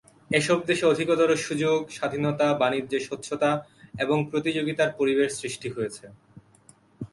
এসব 0.31 0.59
দেশে 0.65 0.85
অধিকতর 0.85 1.29
সুযোগ, 1.47 1.79
স্বাধীনতা, 1.97 2.47
বাণিজ্যে 2.61 2.99
স্বচ্ছতা 2.99 3.51
এবং 3.99 4.17
প্রতিযোগিতার 4.31 4.89
পরিবেশ 4.99 5.29
সৃষ্টি 5.41 5.67
হয়েছে। 5.75 6.05